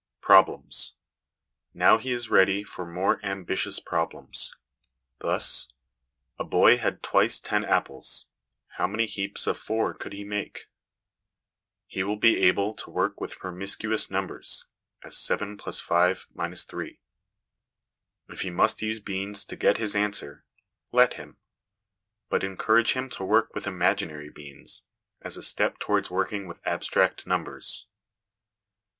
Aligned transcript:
Problems. 0.21 0.95
Now 1.75 1.99
he 1.99 2.11
is 2.11 2.31
ready 2.31 2.63
for 2.63 2.87
more 2.87 3.23
ambitious 3.23 3.79
problems: 3.79 4.55
thus, 5.19 5.71
* 6.07 6.39
A 6.39 6.43
boy 6.43 6.77
had 6.77 7.03
twice 7.03 7.39
ten 7.39 7.63
apples; 7.63 8.25
how 8.77 8.87
many 8.87 9.05
heaps 9.05 9.45
of 9.45 9.59
4 9.59 9.93
could 9.93 10.13
he 10.13 10.23
make?' 10.23 10.67
He 11.85 12.01
will 12.01 12.15
be 12.17 12.37
able 12.37 12.73
to 12.77 12.89
work 12.89 13.21
with 13.21 13.37
promiscuous 13.37 14.09
numbers, 14.09 14.65
as 15.03 15.15
7 15.19 15.55
+ 15.57 15.57
5 15.59 16.27
3 16.57 16.99
If 18.27 18.41
he 18.41 18.49
must 18.49 18.81
use 18.81 18.99
beans 18.99 19.45
to 19.45 19.55
get 19.55 19.77
his 19.77 19.95
answer, 19.95 20.43
let 20.91 21.13
him; 21.13 21.37
but 22.27 22.43
encourage 22.43 22.93
him 22.93 23.07
to 23.09 23.23
work 23.23 23.53
with 23.53 23.67
imaginary 23.67 24.31
beans, 24.31 24.81
as 25.21 25.37
a 25.37 25.43
step 25.43 25.77
towards 25.77 26.09
working 26.09 26.47
with 26.47 26.59
abstract 26.65 27.27
numbers. 27.27 27.85